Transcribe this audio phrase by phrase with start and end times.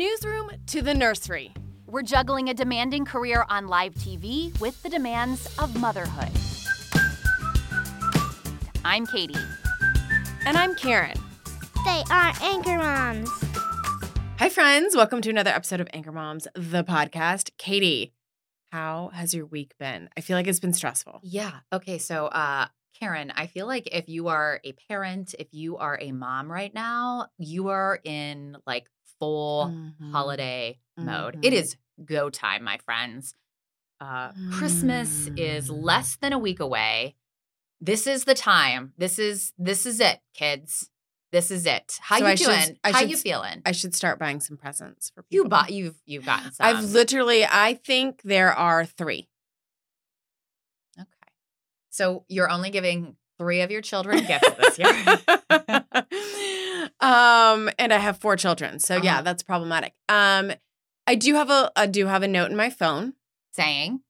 [0.00, 1.52] Newsroom to the nursery,
[1.86, 6.30] we're juggling a demanding career on live TV with the demands of motherhood.
[8.82, 9.34] I'm Katie.
[10.46, 11.18] And I'm Karen.
[11.84, 13.28] They are Anchor Moms.
[14.38, 14.96] Hi, friends.
[14.96, 17.50] Welcome to another episode of Anchor Moms, the podcast.
[17.58, 18.14] Katie,
[18.72, 20.08] how has your week been?
[20.16, 21.20] I feel like it's been stressful.
[21.22, 21.52] Yeah.
[21.74, 21.98] Okay.
[21.98, 26.12] So, uh, Karen, I feel like if you are a parent, if you are a
[26.12, 28.86] mom right now, you are in like
[29.20, 30.10] full Mhm.
[30.10, 31.38] holiday mode.
[31.44, 31.56] It Mhm.
[31.56, 33.34] is go time, my friends.
[34.00, 35.82] Uh, Christmas is Mm.
[35.84, 37.14] less than a week away.
[37.80, 38.92] This is the time.
[38.98, 40.90] This is this is it, kids.
[41.32, 41.98] This is it.
[42.00, 42.78] How So you I doing?
[42.82, 43.62] I How should you feeling?
[43.64, 45.44] I should start buying some presents for people.
[45.44, 45.70] you bought.
[45.70, 46.66] You've you've gotten some.
[46.66, 49.28] I've literally, I think there are three.
[50.98, 51.08] okay.
[51.90, 54.90] So you're only giving three of your children gifts this year.
[57.00, 59.22] um, and I have four children, so yeah, Uh-huh.
[59.22, 59.94] that's problematic.
[60.08, 60.52] Um,
[61.06, 63.14] I do have a, I do have a note in my phone.
[63.52, 64.00] Saying,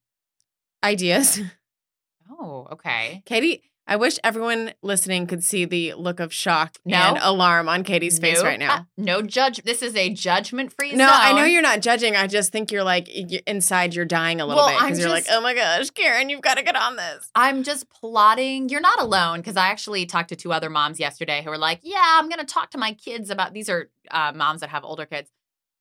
[0.83, 1.39] Ideas,
[2.29, 3.70] "Oh, okay." Katie.
[3.87, 6.97] I wish everyone listening could see the look of shock No.
[6.97, 8.87] and alarm on Katie's face right now.
[8.97, 9.57] No judge.
[9.63, 12.15] This is a judgment-free No, I know you're not judging.
[12.15, 15.09] I just think you're like y- inside you're dying a little Well, bit because you're
[15.09, 17.29] like, oh my gosh, Karen, you've got to get on this.
[17.35, 18.69] I'm just plotting.
[18.69, 21.79] You're not alone because I actually talked to two other moms yesterday who were like,
[21.83, 24.83] "Yeah, I'm going to talk to my kids about." These are uh, moms that have
[24.85, 25.29] older kids.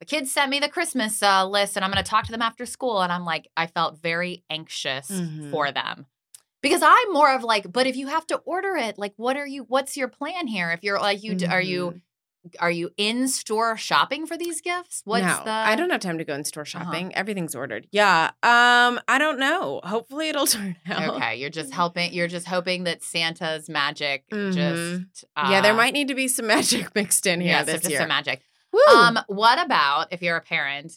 [0.01, 2.43] The kids sent me the Christmas uh, list, and I'm going to talk to them
[2.43, 3.03] after school.
[3.03, 5.51] And I'm like, I felt very anxious Mhm.
[5.51, 6.07] for them
[6.63, 9.47] because I'm more of like, but if you have to order it, like, what are
[9.47, 9.65] you?
[9.65, 10.71] What's your plan here?
[10.71, 12.01] If you're like, you d are you
[12.59, 15.03] are you in store shopping for these gifts?
[15.05, 15.39] What's Mm-hmm.
[15.41, 15.51] no, the?
[15.51, 16.85] I don't have time to go in store Uh-huh.
[16.85, 17.15] shopping.
[17.15, 17.87] Everything's ordered.
[17.93, 18.31] Yeah.
[18.43, 19.81] Um, I don't know.
[19.85, 21.17] Hopefully it'll turn out.
[21.17, 22.15] Okay, you're just helping.
[22.15, 24.55] You're just hoping that Santa's magic Mhm.
[24.55, 25.25] just.
[25.37, 27.91] yeah, there uh, might need to be some magic mixed in here yes, this just
[27.91, 27.99] year.
[28.01, 28.41] some magic.
[28.73, 28.81] Woo!
[28.97, 30.93] Um, what about if you're a parent?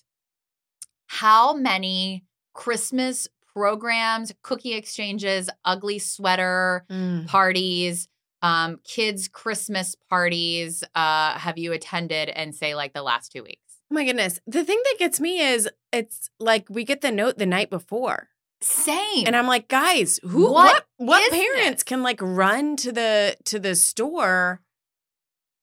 [1.07, 7.27] How many Christmas programs, cookie exchanges, ugly sweater Mm.
[7.27, 8.07] parties,
[8.41, 13.59] um, kids' Christmas parties uh, have you attended and say like the last two weeks?
[13.91, 14.39] Oh my goodness.
[14.47, 18.29] The thing that gets me is it's like we get the note the night before.
[18.61, 19.27] Same.
[19.27, 21.83] And I'm like, guys, who What what what, parents this?
[21.83, 24.61] can like run to the to the store?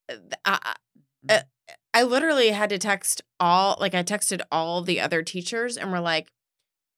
[0.09, 0.75] Uh, I.
[1.29, 1.43] I,
[1.93, 5.99] I literally had to text all like I texted all the other teachers and we're
[6.01, 6.31] like,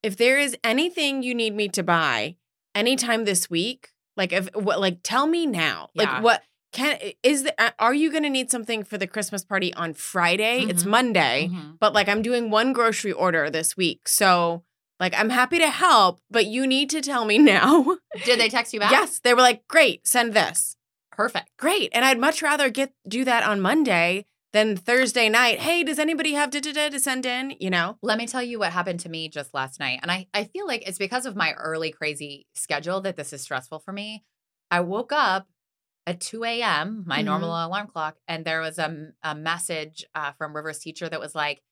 [0.03, 2.37] if there is anything you need me to buy
[2.75, 5.91] anytime this week, like if what like tell me now.
[5.95, 6.03] Yeah.
[6.15, 6.43] Like what
[6.73, 10.65] can is the are you going to need something for the Christmas party on Friday?
[10.65, 10.89] It's Mhm.
[10.89, 11.79] Monday Mhm.
[11.79, 14.09] but like I'm doing one grocery order this week.
[14.09, 14.65] So
[14.99, 17.97] like I'm happy to help, but you need to tell me now.
[18.25, 18.91] Did they text you back?
[18.91, 20.77] yes, they were like, "Great, send this."
[21.11, 21.51] Perfect.
[21.59, 21.91] Great.
[21.93, 25.61] And I'd much rather get do that on Monday than Thursday night.
[25.61, 27.97] Hey, does anybody have da da da to send in, you know?
[28.03, 30.01] Let me tell you what happened to me just last night.
[30.03, 33.41] And I, I feel like it's because of my early crazy schedule that this is
[33.43, 34.25] stressful for me.
[34.71, 35.47] I woke up
[36.07, 37.27] at 2 a.m., my Mhm.
[37.27, 41.35] normal alarm clock, and there was a, a message uh, from River's teacher that was
[41.35, 41.63] like,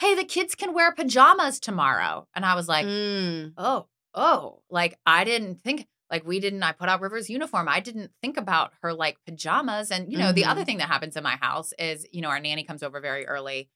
[0.00, 2.26] hey, the kids can wear pajamas tomorrow.
[2.34, 3.52] And I was like, Mm.
[3.58, 7.68] oh, oh, like I didn't think, like we didn't, I put out River's uniform.
[7.68, 9.90] I didn't think about her like pajamas.
[9.90, 10.50] And, you know, the Mhm.
[10.50, 13.26] other thing that happens in my house is, you know, our nanny comes over very
[13.26, 13.70] early.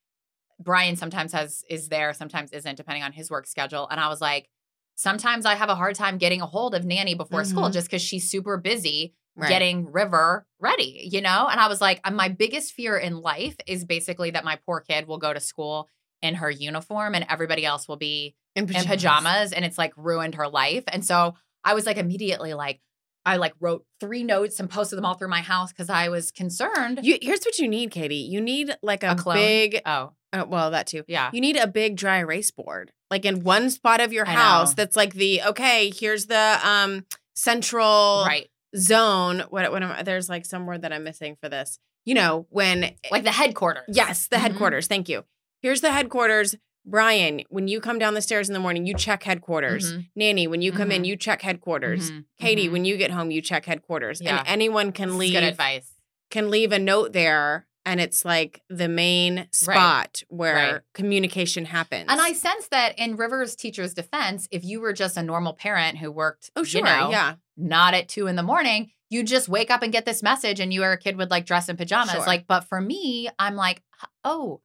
[0.61, 3.89] Brian sometimes has, is there, sometimes isn't, depending on his work schedule.
[3.89, 4.49] And I was like,
[4.95, 7.73] sometimes I have a hard time getting a hold of nanny before school Mhm.
[7.73, 9.49] just because she's super busy Right.
[9.49, 11.49] getting River ready, you know?
[11.51, 15.09] And I was like, my biggest fear in life is basically that my poor kid
[15.09, 15.89] will go to school
[16.23, 20.37] in her uniform and everybody else will be in in pajamas and it's like ruined
[20.37, 20.85] her life.
[20.87, 21.35] And so
[21.65, 22.81] I was like immediately like,
[23.27, 26.31] I like wrote three notes and posted them all through my house because I was
[26.31, 27.01] concerned.
[27.03, 28.17] You, here's what you need, Katie.
[28.17, 31.05] You need like a, A big, oh, uh, well, that too.
[31.09, 31.31] yeah.
[31.33, 34.71] You need a big dry erase board, like in one spot of your I house.
[34.71, 34.75] know.
[34.75, 35.91] That's like the okay.
[35.91, 38.49] Here's the um central Right.
[38.77, 39.45] zone.
[39.51, 41.79] What what am I, there's like some word that I'm missing for this.
[42.05, 43.85] You know when Like the headquarters.
[43.89, 44.41] yes, the Mhm.
[44.41, 44.87] headquarters.
[44.87, 45.25] Thank you.
[45.63, 46.55] Here's the headquarters.
[46.87, 49.95] Brian, when you come down the stairs in the morning, you check headquarters.
[49.95, 50.09] Mhm.
[50.15, 51.07] Nanny, when you come in, Mhm.
[51.07, 52.11] you check headquarters.
[52.11, 52.25] Mhm.
[52.39, 52.73] Katie, Mhm.
[52.73, 54.21] when you get home, you check headquarters.
[54.21, 54.39] Yeah.
[54.41, 55.93] And anyone can This leave good advice.
[56.31, 60.81] can leave a note there and it's like the main spot where Right.
[60.95, 62.07] communication happens.
[62.09, 65.99] And I sense that in River's teacher's defense, if you were just a normal parent
[65.99, 66.81] who worked, Oh, sure.
[66.81, 67.35] you know, yeah.
[67.57, 70.73] not at two in the morning, you just wake up and get this message and
[70.73, 72.15] you are a kid would like dress in pajamas.
[72.15, 72.27] Sure.
[72.27, 73.83] Like, but for me, I'm like,
[74.25, 74.61] oh,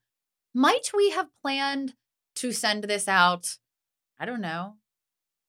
[0.53, 1.93] might we have planned
[2.39, 3.57] to send this out?
[4.19, 4.75] I don't know,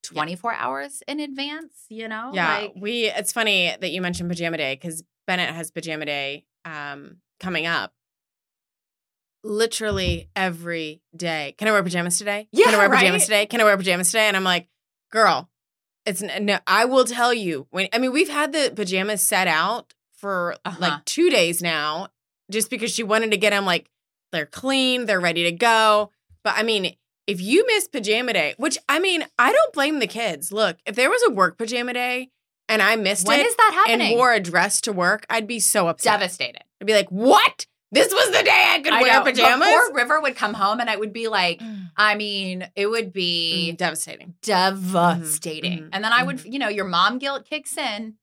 [0.04, 2.31] 24 hours in advance, you know?
[2.32, 3.06] Yeah, Like, we.
[3.06, 7.92] It's funny that you mentioned pajama day because Bennett has pajama day um, coming up.
[9.42, 11.54] Literally every day.
[11.56, 12.46] Can I wear pajamas today?
[12.52, 13.46] Yeah, Can I Yeah, wear pajamas today?
[13.46, 14.28] Can I wear pajamas today?
[14.28, 14.69] And I'm like,
[15.10, 15.48] girl,
[16.04, 16.58] it's no.
[16.66, 17.88] I will tell you when.
[17.92, 20.76] I mean, we've had the pajamas set out for Uh-huh.
[20.78, 22.08] like two days now,
[22.50, 23.88] just because she wanted to get them like
[24.31, 26.10] they're clean, they're ready to go.
[26.44, 26.94] But I mean,
[27.26, 30.52] if you miss pajama day, which I mean, I don't blame the kids.
[30.52, 32.31] Look, if there was a work pajama day
[32.69, 34.08] and I missed when it is that happening?
[34.08, 36.19] and wore a dress to work, I'd be so upset.
[36.20, 36.62] Devastated.
[36.81, 37.66] I'd be like, "What?
[37.92, 39.25] This was the day I could I wear know.
[39.25, 41.60] pajamas." Before River would come home and I would be like,
[41.96, 44.34] I mean, it would be Mm, devastating.
[44.42, 45.78] devastating.
[45.84, 48.14] mhm, And then I would, you know, your mom guilt kicks in.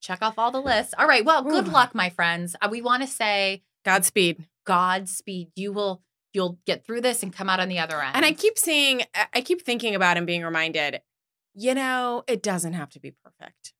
[0.00, 0.94] Check off all the lists.
[0.98, 1.24] All right.
[1.24, 1.70] Well, good Ooh.
[1.70, 2.56] luck, my friends.
[2.60, 4.46] Uh, we want to say Godspeed.
[4.64, 5.50] Godspeed.
[5.56, 6.02] You will,
[6.32, 8.16] you'll get through this and come out on the other end.
[8.16, 9.02] And I keep seeing,
[9.34, 11.00] I- keep thinking about and being reminded,
[11.54, 13.74] you know, it doesn't have to be perfect.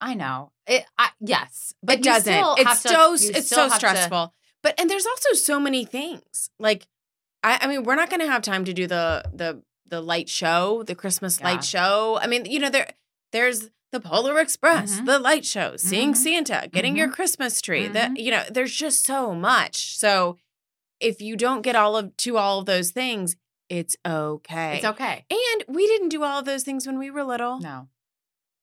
[0.00, 0.84] I know it.
[0.98, 2.32] I, yes, but it doesn't.
[2.58, 4.34] It's to- so it's so have to- stressful.
[4.62, 6.50] But and there's also so many things.
[6.58, 6.86] Like,
[7.42, 10.28] I, I mean, we're not going to have time to do the the the light
[10.28, 11.46] show, the Christmas Yeah.
[11.50, 12.18] light show.
[12.22, 12.90] I mean, you know, there
[13.32, 15.06] there's the Polar Express, Mhm.
[15.06, 16.16] the light show, seeing Mhm.
[16.16, 17.88] Santa, getting your Christmas tree.
[17.88, 18.18] The Mhm.
[18.18, 19.98] you know, there's just so much.
[19.98, 20.38] So
[21.00, 23.36] if you don't get all of to all of those things,
[23.68, 24.76] it's okay.
[24.76, 25.24] It's okay.
[25.30, 27.60] And we didn't do all of those things when we were little.
[27.60, 27.88] No,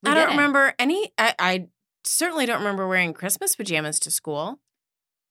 [0.03, 0.37] We I don't didn't.
[0.37, 1.11] remember any.
[1.17, 1.67] I, I
[2.03, 4.59] certainly don't remember wearing Christmas pajamas to school.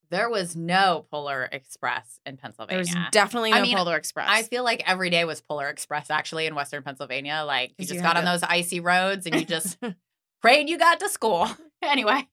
[0.09, 2.79] There was no Polar Express in There Pennsylvania.
[2.79, 4.27] was definitely no I mean, Polar Express.
[4.31, 7.43] I feel like every day was Polar Express actually in Western Pennsylvania.
[7.45, 9.77] Like you just you got on those icy roads and you just
[10.41, 11.47] prayed you got to school.
[11.81, 12.25] anyway,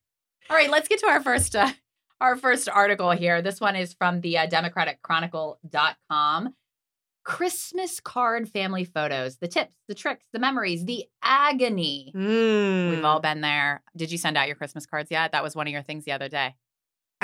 [0.49, 1.69] all right, let's get to our first uh,
[2.21, 3.41] our first article here.
[3.41, 6.53] This one is from the uh, democratandchronicle.com.
[7.23, 12.11] Christmas card family photos, the tips, the tricks, the memories, the agony.
[12.15, 12.91] Mm.
[12.91, 13.81] We've all been there.
[13.97, 15.31] Did you send out your Christmas cards yet?
[15.31, 16.53] That was one of your things the other day.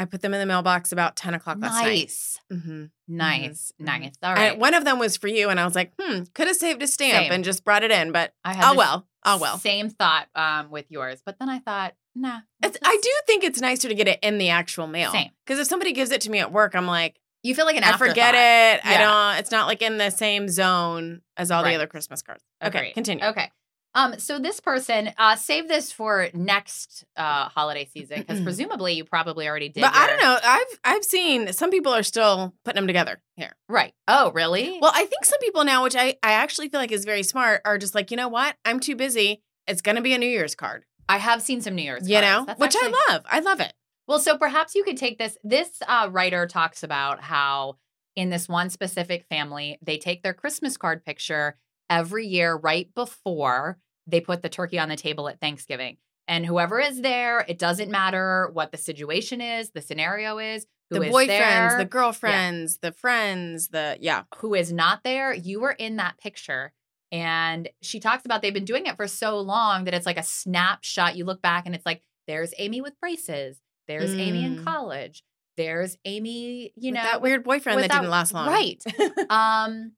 [0.01, 1.85] I put them in the mailbox about ten o'clock last night.
[1.85, 2.39] Nice.
[2.51, 2.85] Mm-hmm.
[3.07, 3.71] Nice.
[3.79, 3.85] Mhm.
[3.85, 4.13] Nice.
[4.23, 4.57] All right.
[4.57, 6.87] one of them was for you, and I was like, hmm, could have saved a
[6.87, 7.31] stamp Same.
[7.31, 9.57] and just brought it in, but I had oh well, oh well.
[9.59, 12.39] Same thought um, with yours, but then I thought, nah.
[12.63, 15.11] It's, let's I do think it's nicer to get it in the actual mail.
[15.11, 15.29] Same.
[15.45, 17.83] Because if somebody gives it to me at work, I'm like, You feel like an
[17.83, 18.85] I forget it.
[18.85, 19.39] I don't.
[19.39, 21.69] It's not like in the same zone as all Right.
[21.71, 22.43] the other Christmas cards.
[22.63, 22.93] Okay, Agreed.
[22.93, 23.25] continue.
[23.25, 23.51] Okay.
[23.93, 29.03] Um, so this person, uh, save this for next uh holiday season because presumably you
[29.03, 29.81] probably already did.
[29.81, 30.37] But I don't know.
[30.43, 33.53] I've I've seen some people are still putting them together here.
[33.67, 33.93] Right.
[34.07, 34.79] Oh, really?
[34.81, 37.61] Well, I think some people now, which I I actually feel like is very smart,
[37.65, 38.55] are just like, you know what?
[38.63, 39.41] I'm too busy.
[39.67, 40.85] It's gonna be a New Year's card.
[41.09, 42.07] I have seen some New Year's.
[42.09, 42.27] You cards.
[42.27, 43.23] know, That's which actually- I love.
[43.29, 43.73] I love it.
[44.07, 45.37] Well, so perhaps you could take this.
[45.43, 47.77] This uh, writer talks about how
[48.15, 51.57] in this one specific family, they take their Christmas card picture
[51.91, 53.77] every year right before
[54.07, 55.97] they put the turkey on the table at Thanksgiving.
[56.27, 60.99] And whoever is there, it doesn't matter what the situation is, the scenario is, who
[60.99, 64.23] the is boyfriends, there, the girlfriends, the friends, the yeah.
[64.37, 66.73] who is not there, you were in that picture.
[67.11, 70.23] And she talks about they've been doing it for so long that it's like a
[70.23, 71.17] snapshot.
[71.17, 73.59] You look back and it's like, there's Amy with braces.
[73.87, 74.63] There's Amy in Mm.
[74.63, 75.23] college.
[75.57, 78.47] There's Amy, you With know, that weird boyfriend that, that- didn't last long.
[78.47, 78.81] Right.
[79.29, 79.91] um,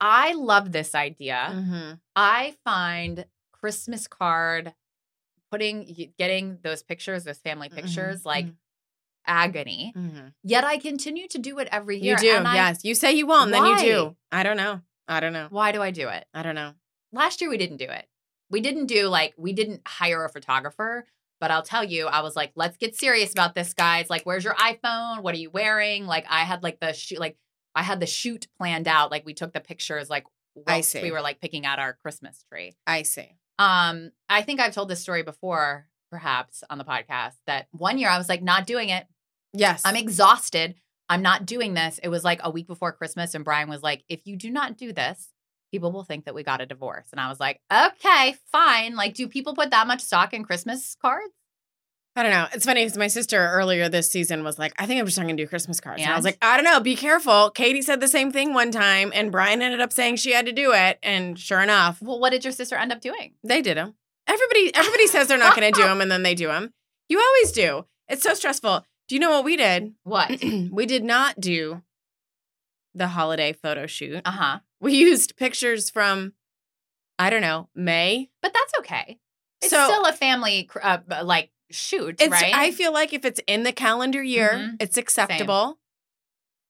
[0.00, 1.50] I love this idea.
[1.68, 4.74] hmm I find Christmas card
[5.50, 8.54] putting getting those pictures, those family pictures, like mhm.
[9.26, 9.92] agony.
[9.96, 12.12] hmm Yet I continue to do it every year.
[12.14, 12.36] You do.
[12.36, 12.84] and I- yes.
[12.84, 14.16] You say you won't, then you do.
[14.30, 14.80] I don't know.
[15.06, 15.46] I don't know.
[15.50, 16.26] Why do I do it?
[16.34, 16.72] I don't know.
[17.12, 18.06] last year we didn't do it.
[18.50, 21.06] We didn't do like we didn't hire a photographer,
[21.40, 24.10] but I'll tell you, I was like, let's get serious about this, guys.
[24.10, 25.22] Like, where's your iPhone?
[25.22, 26.06] What are you wearing?
[26.06, 27.36] Like, I had like the shoot, like
[27.78, 29.12] I had the shoot planned out.
[29.12, 30.10] Like, we took the pictures.
[30.10, 30.24] Like,
[30.66, 31.00] I see.
[31.00, 32.74] we were like picking out our Christmas tree.
[32.88, 33.28] I see.
[33.60, 37.34] Um, I think I've told this story before, perhaps on the podcast.
[37.46, 39.06] That one year I was like, not doing it.
[39.52, 39.82] Yes.
[39.84, 40.74] I'm exhausted.
[41.08, 42.00] I'm not doing this.
[42.02, 44.76] It was like a week before Christmas, and Brian was like, if you do not
[44.76, 45.28] do this,
[45.70, 47.06] people will think that we got a divorce.
[47.12, 48.96] And I was like, okay, fine.
[48.96, 51.32] Like, do people put that much stock in Christmas cards?
[52.18, 52.46] I don't know.
[52.52, 55.24] It's funny because my sister earlier this season was like, I think I'm just not
[55.24, 56.02] going to do Christmas cards.
[56.02, 56.10] And?
[56.10, 56.80] I was like, I don't know.
[56.80, 57.50] Be careful.
[57.50, 60.52] Katie said the same thing one time, and Brian ended up saying she had to
[60.52, 60.98] do it.
[61.02, 63.34] And sure enough, Well, what did your sister end up doing?
[63.44, 63.94] they did them.
[64.26, 66.72] Everybody, everybody says they're not going to do them, and then they do them.
[67.08, 67.86] You always do.
[68.08, 68.84] It's so stressful.
[69.08, 69.94] Do you know what we did?
[70.02, 70.30] What?
[70.70, 71.82] we did not do
[72.94, 74.22] the holiday photo shoot.
[74.24, 74.58] Uh huh.
[74.80, 76.32] We used pictures from,
[77.18, 78.28] I don't know, May.
[78.42, 79.18] But that's okay.
[79.62, 82.52] It's So- still a family uh, like shoot, It's, right?
[82.54, 84.76] I feel like if it's in the calendar year, Mhm.
[84.82, 85.78] it's acceptable.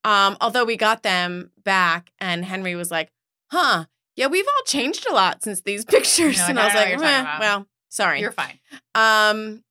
[0.05, 3.11] Um, although we got them back, and Henry was like,
[3.51, 3.87] "Huh,
[4.17, 6.85] yeah, we've all changed a lot since these pictures." Like, and "I I was like,
[6.85, 8.59] what you're talking "Eh, "Well, sorry." You're fine.
[8.95, 9.65] Um,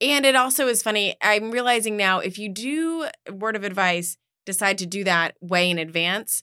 [0.00, 1.16] and it also is funny.
[1.22, 5.78] I'm realizing now if you do word of advice, decide to do that way in
[5.78, 6.42] advance,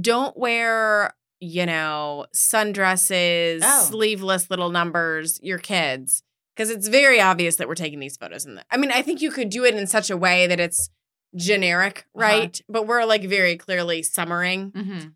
[0.00, 3.84] don't wear, you know, sundresses, Oh.
[3.90, 6.22] sleeveless little numbers, your kids.
[6.56, 8.44] Because it's very obvious that we're taking these photos.
[8.44, 10.60] In the, I mean, I think you could do it in such a way that
[10.60, 10.90] it's
[11.34, 12.22] generic, Uh-huh.
[12.22, 12.60] right?
[12.68, 14.70] But we're like very clearly summering.
[14.72, 15.08] Mm-hmm.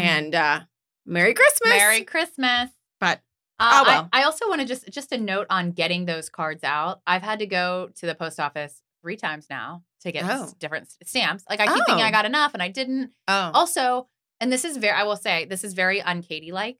[0.00, 0.60] And uh
[1.06, 1.68] Merry Christmas.
[1.70, 2.70] Merry Christmas.
[3.00, 3.20] But
[3.58, 4.08] Uh, Oh, well.
[4.12, 7.00] I, I also want to just just a note on getting those cards out.
[7.06, 10.52] I've had to go to the post office three times now to get Oh.
[10.58, 11.44] different stamps.
[11.50, 12.08] Like I keep thinking Oh.
[12.08, 13.10] I got enough, and I didn't.
[13.28, 13.50] oh.
[13.54, 14.08] Also,
[14.40, 16.78] and this is very I will say this is very un-Katie like.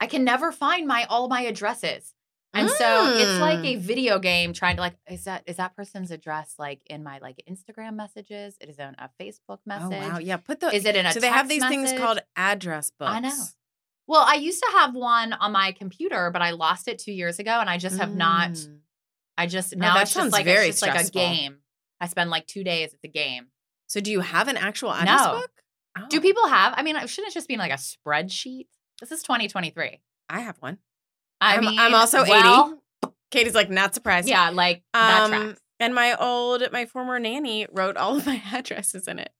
[0.00, 2.14] I can never find my all my addresses.
[2.52, 3.74] And so it's like Mm.
[3.74, 7.18] a video game trying to like is that is that person's address like in my
[7.18, 8.56] like Instagram messages?
[8.60, 9.84] It is on a Facebook message.
[9.86, 10.12] Oh message.
[10.12, 10.18] wow.
[10.18, 10.36] Yeah.
[10.38, 13.12] Put the Is it in a so they have these things called address books.
[13.12, 13.44] I know.
[14.08, 17.38] Well, I used to have one on my computer, but I lost it two years
[17.38, 18.50] ago, and I just have not.
[18.50, 18.80] Mm.
[19.38, 21.58] I just Oh, now that it's just sounds like very it's just like a game.
[22.00, 22.92] I spend like two days.
[22.92, 23.46] It's a game.
[23.88, 25.32] So do you have an actual address No.
[25.40, 25.50] book?
[26.10, 26.74] Do Oh, people have?
[26.76, 28.66] I mean, shouldn't it just be in like a spreadsheet?
[29.00, 30.00] This is 2023.
[30.28, 30.78] I have one.
[31.40, 33.12] I I'm, mean, I'm also well, 80.
[33.30, 34.28] Katie's like not surprised.
[34.28, 39.18] Yeah, like Um, and my old, my former nanny wrote all of my addresses in
[39.18, 39.30] it.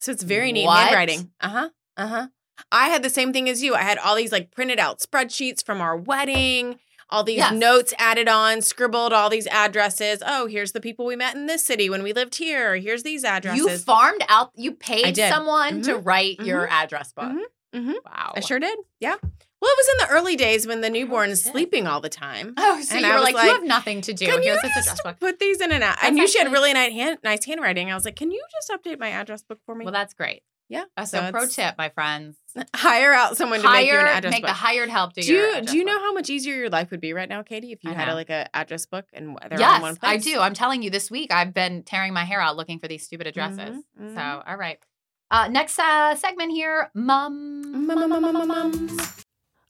[0.00, 0.78] So it's very neat What?
[0.88, 1.30] handwriting.
[1.40, 1.68] Uh huh.
[1.96, 2.26] Uh huh.
[2.72, 3.74] I had the same thing as you.
[3.74, 6.78] I had all these like printed out spreadsheets from our wedding,
[7.10, 7.52] all these Yes.
[7.52, 10.22] notes added on, scribbled all these addresses.
[10.26, 12.76] Oh, here's the people we met in this city when we lived here.
[12.76, 13.58] Here's these addresses.
[13.64, 14.50] You farmed out.
[14.56, 16.06] You paid someone to Mhm.
[16.06, 17.32] write your address book.
[17.32, 17.42] Mhm.
[17.74, 17.94] Mhm.
[18.04, 18.32] Wow.
[18.36, 18.78] I sure did.
[19.00, 19.16] Yeah.
[19.60, 22.54] Well, it was in the early days when the newborn is sleeping all the time.
[22.56, 24.24] Oh, so And you I were was like, you have nothing to do.
[24.26, 25.20] Can you Here's just address book.
[25.20, 25.98] put these in an app?
[26.02, 27.90] I knew she had really nice, hand, nice handwriting.
[27.90, 29.84] I was like, can you just update my address book for me?
[29.84, 30.42] Well, that's great.
[30.70, 30.84] yeah.
[30.96, 32.36] Uh, so, pro tip, my friends,
[32.74, 34.48] Hire out someone to make you an hire address make book.
[34.48, 36.02] the hired help do, do your you do you know book.
[36.02, 38.14] how much easier your life would be right now, Katie, if you I had a,
[38.14, 40.12] like a address book and they're all in one Yes, place?
[40.12, 40.40] I do.
[40.40, 43.26] I'm telling you, this week I've been tearing my hair out looking for these stupid
[43.26, 43.84] addresses.
[44.00, 44.42] Mhm, So, mhm.
[44.48, 44.78] all right.
[45.30, 49.24] Uh, next uh, segment here, mum, Mum, mum, mum, mum, mums.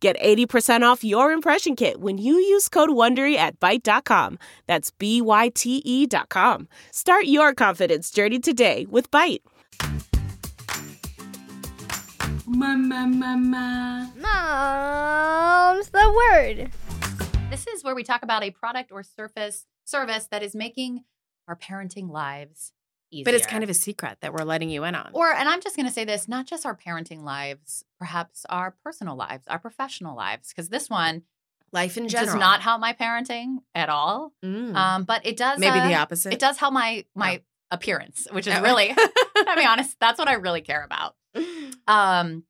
[0.00, 4.38] Get 80% off your impression kit when you use code WONDERY at Byte.com.
[4.66, 6.68] That's B-Y-T-E dot com.
[6.90, 9.40] Start your confidence journey today with Byte.
[12.46, 13.20] Mom's
[15.88, 16.70] the word.
[17.50, 21.04] This is where we talk about a product or surface service that is making
[21.48, 22.72] our parenting lives
[23.10, 23.24] easier.
[23.24, 25.10] But it's kind of a secret that we're letting you in on.
[25.12, 28.74] or, and I'm just going to say this: not just our parenting lives, perhaps our
[28.84, 31.22] personal lives, our professional lives, because this one
[31.72, 34.32] life in general does not help my parenting at all.
[34.44, 34.74] Mm.
[34.74, 36.32] Um, but it does maybe uh, the opposite.
[36.32, 38.62] It does help my my appearance, which is Oh.
[38.62, 41.14] really, to be honest, that's what I really care about.
[41.88, 42.42] Um,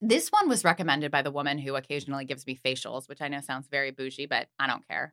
[0.00, 3.40] this one was recommended by the woman who occasionally gives me facials, which I know
[3.40, 5.12] sounds very bougie, but I don't care.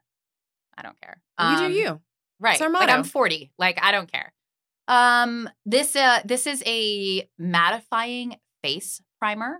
[0.77, 1.21] I don't care.
[1.39, 2.01] you Um, do you.
[2.39, 2.59] Right.
[2.59, 3.51] Like I'm 40.
[3.57, 4.33] Like I don't care.
[4.89, 9.59] Um this uh this is a mattifying face primer.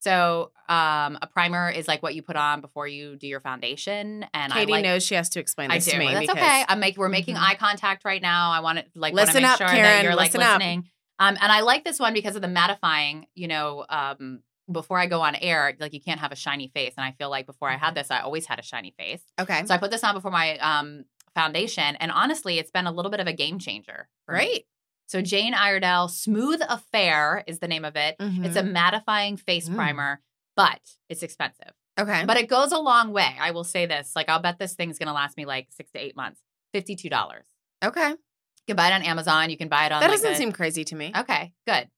[0.00, 4.26] So um a primer is like what you put on before you do your foundation
[4.34, 5.92] and Katie I like knows she has to explain I this do.
[5.92, 6.12] to me.
[6.12, 6.64] That's okay.
[6.68, 7.42] I'm make we're making Mhm.
[7.48, 8.50] eye contact right now.
[8.50, 10.02] I want to like Listen make up, sure that Karen.
[10.04, 10.58] you're like Listen up.
[10.58, 10.90] listening.
[11.18, 13.24] Um, and I like this one because of the mattifying.
[13.34, 16.92] You know, um, before I go on air, like you can't have a shiny face,
[16.98, 19.22] and I feel like before I had this, I always had a shiny face.
[19.40, 19.64] Okay.
[19.64, 21.04] So I put this on before my um
[21.36, 24.08] foundation, and honestly, it's been a little bit of a game changer.
[24.28, 24.34] me.
[24.34, 24.64] Great.
[25.06, 28.16] So Jane Iredale Smooth Affair is the name of it.
[28.18, 29.76] It's a mattifying face Mm.
[29.76, 30.20] primer,
[30.56, 31.70] but it's expensive.
[32.00, 32.24] okay.
[32.26, 33.36] But it goes a long way.
[33.38, 34.16] I will say this.
[34.16, 36.40] Like I'll bet this thing's gonna last me like six to eight months.
[36.72, 37.46] Fifty-two dollars.
[37.84, 38.10] okay.
[38.10, 39.48] You can buy it on Amazon.
[39.50, 41.12] You can buy it on That like doesn't the- seem crazy to me.
[41.16, 41.52] okay.
[41.68, 41.88] Good.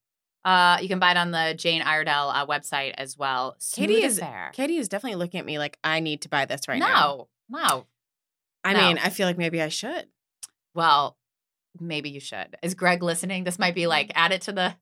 [0.45, 3.57] Uh, you can buy it on the Jane Iredale uh, website as well.
[3.73, 4.51] Katie Smooth is Affair.
[4.53, 7.27] Katie is definitely looking at me like I need to buy this right now.
[7.49, 7.87] no, no.
[8.63, 8.87] I no.
[8.87, 10.07] mean, I feel like maybe I should.
[10.75, 11.17] Well,
[11.79, 12.55] maybe you should.
[12.61, 13.43] Is Greg listening?
[13.43, 14.75] This might be like add it to the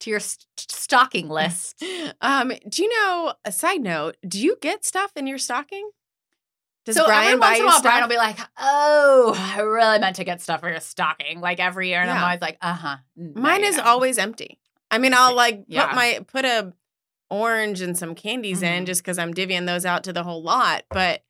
[0.00, 1.82] to your st- stocking list.
[2.20, 4.16] Um, do you know a side note?
[4.26, 5.88] Do you get stuff in your stocking?
[6.84, 7.82] Does so Brian every buy once in a while, stuff?
[7.82, 11.58] Brian will be like, "Oh, I really meant to get stuff for your stocking." Like
[11.58, 14.60] every year, and I'm always like, "Uh huh." Mine is always empty.
[14.90, 15.86] I mean, I'll like Yeah.
[15.88, 16.72] put my put a
[17.28, 18.86] orange and some candies in Mhm.
[18.86, 20.84] just because I'm divvying those out to the whole lot.
[20.90, 21.24] But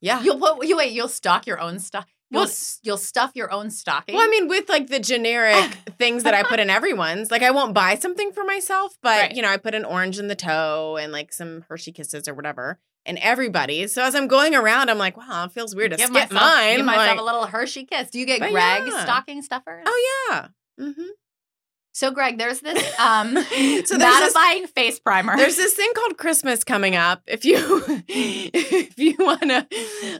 [0.00, 0.92] yeah, You'll put you wait.
[0.92, 2.06] You'll stock your own stuff.
[2.30, 2.52] You'll Well-
[2.82, 4.14] you'll stuff your own stocking.
[4.14, 5.64] well, I mean, with like the generic
[5.98, 9.32] things that I put in everyone's, like I won't buy something for myself, but Right.
[9.34, 12.34] you know, I put an orange in the toe and like some Hershey Kisses or
[12.34, 13.94] whatever, and everybody's.
[13.94, 16.42] So as I'm going around, I'm like, wow, it feels weird to give skip myself,
[16.42, 16.76] mine.
[16.76, 18.10] Give myself like, a little Hershey kiss.
[18.10, 18.52] Do you get Greg
[18.86, 19.02] yeah.
[19.04, 19.84] stocking stuffers?
[19.86, 20.48] oh yeah.
[20.78, 20.92] hmm
[21.98, 25.36] So, Greg, there's this um, So there's this- mattifying face primer.
[25.36, 27.22] There's this thing called Christmas coming up.
[27.26, 27.56] If you
[28.08, 29.66] if you want to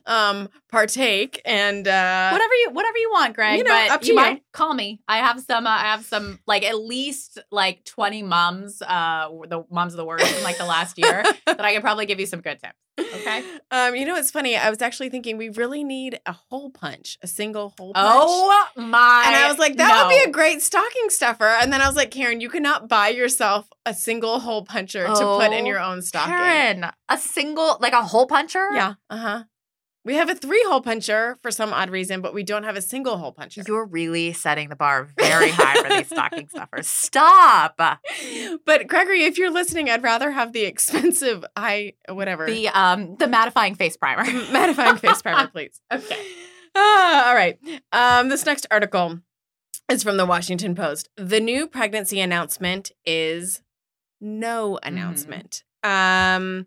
[0.06, 3.58] um partake and uh whatever you whatever you want, Greg.
[3.58, 4.16] You know, but up to you you.
[4.16, 5.00] might call me.
[5.08, 5.66] I have some.
[5.66, 8.82] Uh, I have some like at least like twenty moms.
[8.82, 12.06] Uh, the moms of the word in like the last year that I could probably
[12.06, 12.75] give you some good tips.
[12.98, 13.44] Okay.
[13.70, 14.56] Um, you know what's funny?
[14.56, 18.06] I was actually thinking we really need a hole punch, a single hole punch.
[18.08, 19.25] Oh my!
[19.26, 21.44] and I was like, that would be a great stocking stuffer.
[21.44, 25.12] And then I was like, Karen, you cannot buy yourself a single hole puncher to
[25.38, 26.34] put in Oh, your own stocking.
[26.34, 28.68] Karen, a single like a hole puncher.
[28.75, 28.94] Yeah.
[29.08, 29.42] Uh huh.
[30.08, 32.80] We have a three hole puncher for some odd reason, but we don't have a
[32.80, 33.62] single hole puncher.
[33.68, 36.88] You're really setting the bar very high for these stocking stuffers.
[36.88, 37.76] Stop.
[37.76, 42.46] but Gregory, if you're listening, I'd rather have the expensive eye, whatever.
[42.46, 44.24] The um the mattifying face primer.
[44.24, 45.78] mattifying face primer, please.
[45.92, 46.26] Okay.
[46.74, 47.58] Ah, all right.
[47.92, 49.20] Um, this next article
[49.90, 51.10] is from the Washington Post.
[51.18, 53.60] The new pregnancy announcement is
[54.22, 55.64] no announcement.
[55.84, 56.64] Um,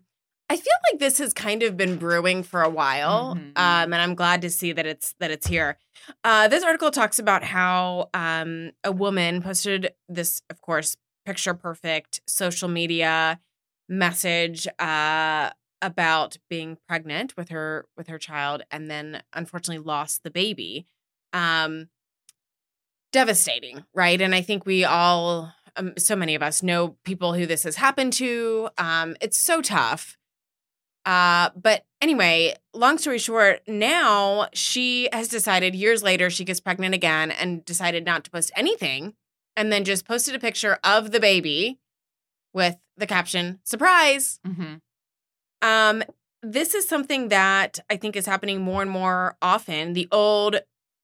[0.52, 3.94] I feel like this has kind of been brewing for a while, Mhm, um, and
[3.94, 5.78] I'm glad to see that it's that it's here.
[6.24, 10.94] Uh, this article talks about how um, a woman posted this, of course,
[11.24, 13.40] picture perfect social media
[13.88, 20.30] message uh, about being pregnant with her with her child, and then unfortunately lost the
[20.30, 20.86] baby.
[21.32, 21.88] Um,
[23.10, 24.20] devastating, right?
[24.20, 27.76] And I think we all, um, so many of us, know people who this has
[27.76, 28.68] happened to.
[28.76, 30.18] Um, it's so tough.
[31.04, 36.94] Uh, but anyway, long story short, now she has decided years later she gets pregnant
[36.94, 39.14] again and decided not to post anything
[39.56, 41.78] and then just posted a picture of the baby
[42.54, 44.38] with the caption surprise.
[44.46, 44.74] Mm-hmm.
[45.62, 46.02] Um,
[46.42, 49.92] this is something that I think is happening more and more often.
[49.92, 50.56] The old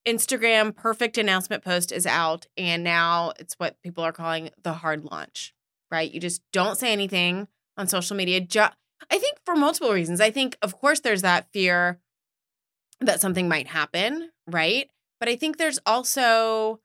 [0.07, 5.05] Instagram perfect announcement post is out, and now it's what people are calling the hard
[5.05, 5.53] launch,
[5.91, 6.11] right?
[6.11, 8.41] You just don't say anything on social media.
[8.41, 8.67] Ju-
[9.09, 10.21] I think for multiple reasons.
[10.21, 11.99] I think, of course, there's that fear
[13.01, 14.89] that something might happen, right?
[15.19, 16.79] But I think there's also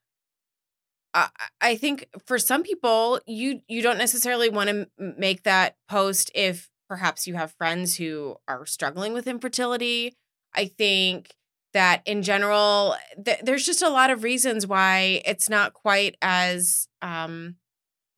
[1.14, 1.28] I
[1.60, 6.30] I think for some people, you you don't necessarily want to m- make that post
[6.34, 10.16] if perhaps you have friends who are struggling with infertility.
[10.54, 11.34] I think
[11.72, 16.88] that in general, th- there's just a lot of reasons why it's not quite as
[17.02, 17.56] um,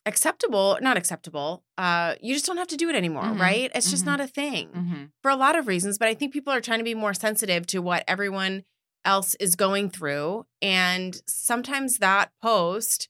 [0.06, 0.78] acceptable.
[0.80, 1.64] Not acceptable.
[1.76, 3.40] Uh, you just don't have to do it anymore, Mhm.
[3.40, 3.70] right?
[3.74, 4.06] It's just Mhm.
[4.06, 5.04] not a thing Mm-hmm.
[5.22, 5.98] for a lot of reasons.
[5.98, 8.64] But I think people are trying to be more sensitive to what everyone
[9.04, 13.08] else is going through, and sometimes that post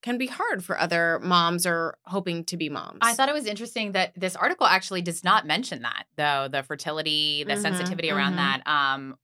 [0.00, 2.98] can be hard for other moms or hoping to be moms.
[3.02, 6.62] I thought it was interesting that this article actually does not mention that, though the
[6.62, 8.36] fertility, the Mhm, sensitivity around mhm.
[8.36, 8.62] that.
[8.66, 9.18] Um,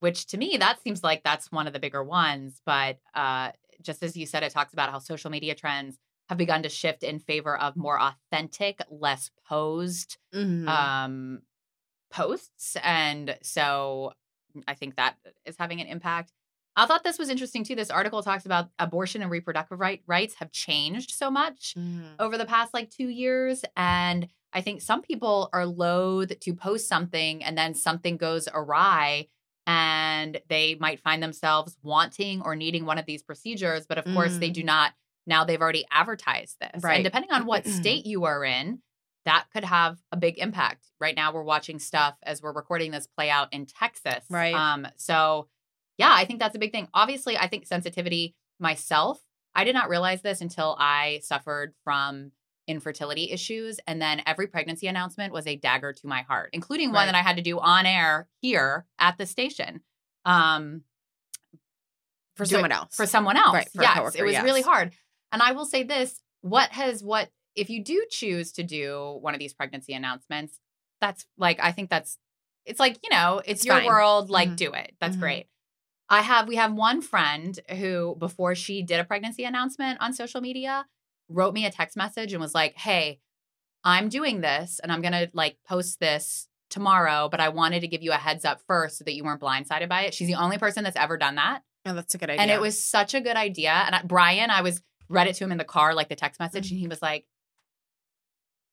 [0.00, 2.60] which to me, that seems like that's one of the bigger ones.
[2.66, 5.98] But uh, just as you said, it talks about how social media trends
[6.28, 10.66] have begun to shift in favor of more authentic, less posed Mhm.
[10.68, 11.42] um,
[12.10, 12.76] posts.
[12.82, 14.12] And so
[14.68, 16.32] I think that is having an impact.
[16.76, 17.74] I thought this was interesting too.
[17.76, 22.14] This article talks about abortion and reproductive right, rights have changed so much Mhm.
[22.18, 23.64] over the past like two years.
[23.76, 29.28] And I think some people are loath to post something and then something goes awry
[29.66, 33.86] and they might find themselves wanting or needing one of these procedures.
[33.86, 34.54] But of course, they Mm.
[34.54, 34.94] do not.
[35.26, 36.82] Now they've already advertised this.
[36.82, 36.96] Right.
[36.96, 38.80] And depending on what state you are in,
[39.24, 40.86] that could have a big impact.
[41.00, 44.24] Right now, we're watching stuff as we're recording this play out in Texas.
[44.28, 44.54] Right.
[44.54, 45.48] Um, so,
[45.96, 46.88] yeah, I think that's a big thing.
[46.92, 49.20] Obviously, I think sensitivity myself,
[49.54, 52.32] I did not realize this until I suffered from
[52.66, 53.78] infertility issues.
[53.86, 57.06] And then every pregnancy announcement was a dagger to my heart, including one Right.
[57.06, 59.80] that I had to do on air here at the station.
[60.24, 60.82] Um,
[62.36, 62.96] for someone it else.
[62.96, 63.54] For someone else.
[63.54, 63.94] Right, for yes.
[63.94, 64.92] coworker, it was really hard.
[65.34, 69.34] And I will say this what has what, if you do choose to do one
[69.34, 70.60] of these pregnancy announcements,
[71.00, 72.18] that's like, I think that's,
[72.64, 73.86] it's like, you know, it's, It's your fine.
[73.86, 74.56] world, like Mhm.
[74.56, 74.94] do it.
[75.00, 75.20] That's Mhm.
[75.20, 75.46] great.
[76.08, 80.40] I have we have one friend who before she did a pregnancy announcement on social
[80.40, 80.86] media
[81.28, 83.20] wrote me a text message and was like, "Hey,
[83.82, 87.88] I'm doing this and I'm going to like post this tomorrow, but I wanted to
[87.88, 90.34] give you a heads up first so that you weren't blindsided by it." She's the
[90.34, 91.62] only person that's ever done that.
[91.86, 92.42] Oh, that's a good idea.
[92.42, 93.72] And it was such a good idea.
[93.72, 96.40] And I, Brian, I was read it to him in the car like the text
[96.40, 97.26] message and he was like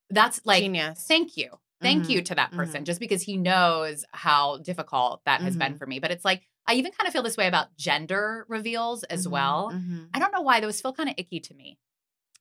[0.10, 1.06] that's like genius.
[1.08, 1.50] thank you.
[1.82, 2.10] Thank Mhm.
[2.10, 5.60] you to that person just because he knows how difficult that has Mm-hmm.
[5.60, 6.00] been for me.
[6.00, 9.32] But it's like I even kind of feel this way about gender reveals as Mhm,
[9.32, 9.74] well.
[10.14, 11.80] I don't know why those feel kind of icky to me.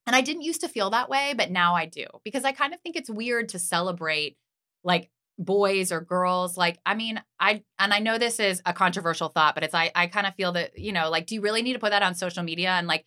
[0.05, 2.73] And I didn't used to feel that way, but now I do because I kind
[2.73, 4.37] of think it's weird to celebrate
[4.83, 6.57] like boys or girls.
[6.57, 9.91] Like, I mean, I, and I know this is a controversial thought, but it's, I,
[9.95, 12.03] I kind of feel that, you know, like, do you really need to put that
[12.03, 12.69] on social media?
[12.71, 13.05] And like,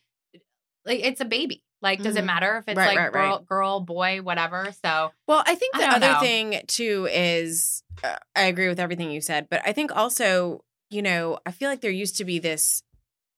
[0.87, 1.62] like it's a baby.
[1.83, 2.27] Like, does it Mhm.
[2.27, 3.47] matter if it's Right, like right, girl, right.
[3.47, 4.73] girl, boy, whatever?
[4.85, 6.20] So, Well, I think the don't other know.
[6.20, 11.03] thing too is uh, I agree with everything you said, but I think also, you
[11.03, 12.83] know, I feel like there used to be this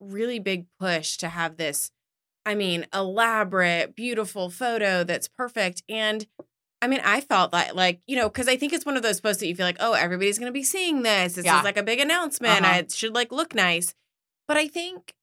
[0.00, 1.90] really big push to have this,
[2.44, 5.82] I mean, elaborate, beautiful photo that's perfect.
[5.88, 6.26] And
[6.80, 9.20] I mean, I felt that like, you know, because I think it's one of those
[9.20, 11.35] posts that you feel like, oh, everybody's going to be seeing this.
[11.35, 11.59] This Yeah.
[11.59, 12.64] is like a big announcement.
[12.64, 12.78] Uh-huh.
[12.80, 13.92] It should like look nice.
[14.46, 15.14] But I think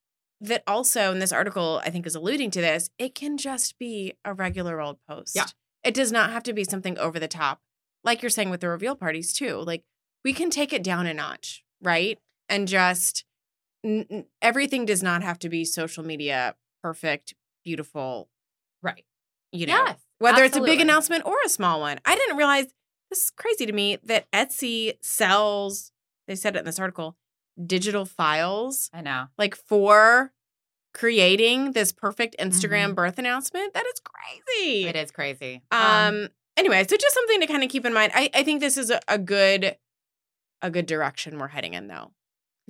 [0.43, 4.13] that also, in this article I think is alluding to this, it can just be
[4.25, 5.35] a regular old post.
[5.35, 5.45] Yeah.
[5.83, 7.61] It does not have to be something over the top.
[8.03, 9.57] Like you're saying with the reveal parties too.
[9.57, 9.83] Like
[10.23, 12.19] we can take it down a notch, right?
[12.49, 13.25] And just
[13.83, 18.29] n- everything does not have to be social media perfect, beautiful,
[18.81, 19.05] right.
[19.53, 19.83] you know.
[19.85, 19.99] Yes.
[20.19, 21.99] whether it's a big announcement or a small one.
[22.05, 22.67] I didn't realize
[23.09, 25.91] this is crazy to me that Etsy sells,
[26.27, 27.15] they said it in this article,
[27.65, 29.27] digital files I know.
[29.37, 30.31] like for
[30.93, 32.95] creating this perfect Instagram Mhm.
[32.95, 33.73] birth announcement.
[33.73, 34.85] That is crazy.
[34.85, 35.61] It is crazy.
[35.71, 38.11] Um, anyway, so just something to kind of keep in mind.
[38.15, 39.77] I, I think this is a, a good
[40.61, 42.11] a good direction we're heading in though.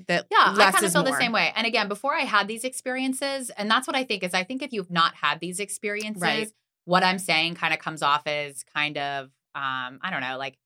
[0.08, 1.12] That Yeah, I kind of feel more.
[1.12, 1.54] the same way.
[1.56, 4.64] And again, before I had these experiences, and that's what I think is I think
[4.64, 6.52] if you've not had these experiences, Right.
[6.86, 10.58] what I'm saying kind of comes off as kind of um, I don't know, like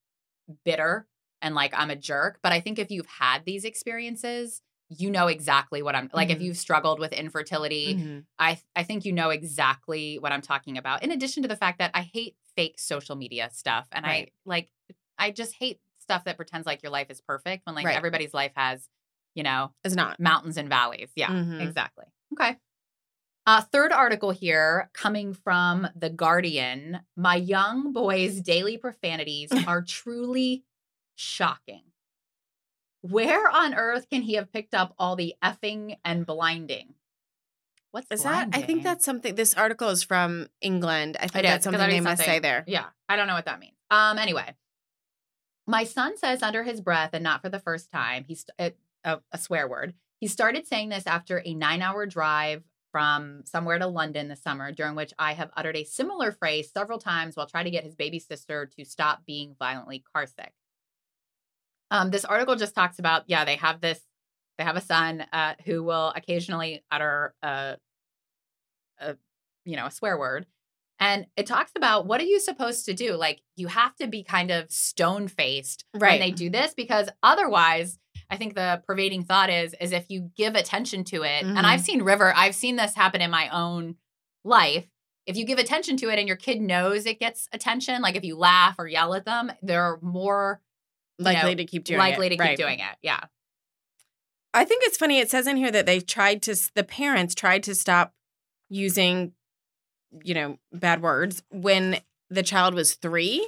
[0.63, 1.05] bitter
[1.41, 2.39] and like I'm a jerk.
[2.43, 6.29] But I think if you've had these experiences, you know exactly what I'm like.
[6.29, 6.43] If Mhm.
[6.45, 8.25] you've struggled with infertility, Mhm.
[8.39, 11.03] I I think you know exactly what I'm talking about.
[11.03, 14.29] In addition to the fact that I hate fake social media stuff, and Right.
[14.29, 14.71] I like
[15.17, 17.97] I just hate stuff that pretends like your life is perfect when like Right.
[17.97, 18.87] everybody's life has,
[19.35, 20.19] you know, is not.
[20.19, 21.11] mountains and valleys.
[21.15, 21.59] Yeah, Mhm.
[21.59, 22.05] exactly.
[22.33, 22.57] Okay.
[23.45, 26.99] Uh, third article here coming from The Guardian.
[27.15, 30.65] My young boy's daily profanities are truly
[31.17, 31.83] shocking.
[33.01, 36.93] Where on earth can he have picked up all the effing and blinding?
[37.91, 41.17] What's Is that I think that's something this article is from England.
[41.19, 42.63] I think that's something that they must say there.
[42.67, 43.75] Yeah, I don't know what that means.
[43.89, 44.55] Um, anyway,
[45.65, 49.19] my son says under his breath, and not for the first time, he's it, a,
[49.31, 49.93] a swear word.
[50.19, 54.95] He started saying this after a nine-hour drive from somewhere to London this summer, during
[54.95, 58.19] which I have uttered a similar phrase several times while trying to get his baby
[58.19, 60.51] sister to stop being violently carsick.
[61.91, 63.99] Um, this article just talks about, yeah, they have this,
[64.57, 67.77] they have a son uh, who will occasionally utter a,
[68.99, 69.15] a,
[69.65, 70.45] you know, a swear word.
[70.99, 73.13] And it talks about what are you supposed to do?
[73.13, 76.19] Like you have to be kind of stone faced when Right.
[76.19, 77.99] they do this because otherwise,
[78.31, 81.81] I think the pervading thought is is if you give attention to it, and I've
[81.81, 83.95] seen River, I've seen this happen in my own
[84.43, 84.87] life.
[85.27, 88.23] If you give attention to it and your kid knows it gets attention, like if
[88.23, 90.61] you laugh or yell at them, they're more
[91.19, 92.29] Likely know, to keep doing likely it.
[92.31, 92.57] to keep Right.
[92.57, 92.95] doing it.
[93.01, 93.21] Yeah.
[94.53, 95.19] I think it's funny.
[95.19, 98.13] It says in here that they tried to, the parents tried to stop
[98.69, 99.33] using,
[100.23, 101.99] you know, bad words when
[102.29, 103.47] the child was three.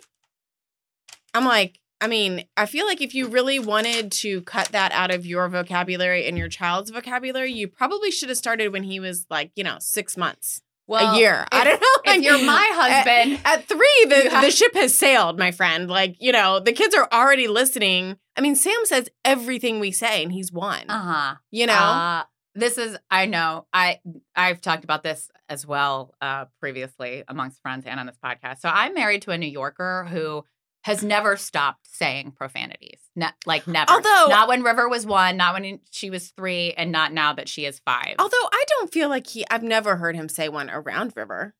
[1.34, 5.12] I'm like, I mean, I feel like if you really wanted to cut that out
[5.12, 9.26] of your vocabulary and your child's vocabulary, you probably should have started when he was
[9.30, 11.46] like, you know, six months, Well, a year.
[11.52, 11.88] I don't know.
[12.04, 15.90] If like- you're my husband, At three, the, have- the ship has sailed, my friend.
[15.90, 18.18] Like, you know, the kids are already listening.
[18.36, 20.90] I mean, Sam says everything we say, and he's one.
[20.90, 21.36] uh huh.
[21.52, 21.74] you know?
[21.74, 22.24] Uh,
[22.56, 24.00] this is I know I
[24.36, 28.60] I've talked about this as well uh, previously amongst friends and on this podcast.
[28.60, 30.44] So I'm married to a New Yorker who
[30.84, 33.00] has never stopped saying profanities.
[33.16, 33.92] Ne- like never.
[33.92, 37.50] Although- not when River was one, not when she was three, and not now that
[37.50, 38.16] she is five.
[38.18, 41.54] Although I don't feel like he, I've never heard him say one around River.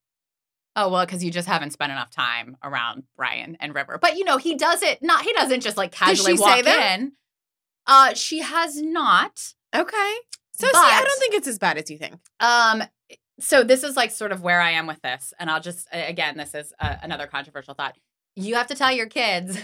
[0.76, 3.98] Oh well, because you just haven't spent enough time around Brian and River.
[4.02, 5.24] But you know, he does it not.
[5.24, 7.12] He doesn't just like casually walk in.
[7.86, 9.54] Uh, she has not.
[9.76, 10.14] Okay.
[10.54, 12.20] So see, I don't think it's as bad as you think.
[12.40, 12.84] Um,
[13.40, 16.38] so this is like sort of where I am with this, and I'll just again,
[16.38, 17.96] this is uh another controversial thought.
[18.36, 19.58] You have to tell your kids